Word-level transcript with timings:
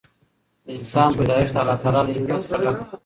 د 0.65 0.67
انسان 0.77 1.09
پیدایښت 1.17 1.53
د 1.55 1.57
الله 1.61 1.77
تعالی 1.83 2.11
له 2.13 2.13
حکمت 2.21 2.41
څخه 2.45 2.57
ډک 2.63 2.75
دی. 2.79 2.85